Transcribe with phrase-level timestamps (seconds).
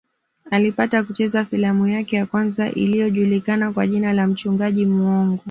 [0.51, 5.39] Alipata kucheza filamu yake ya kwanza iliyojulikana kwa jina la mchungaji muongo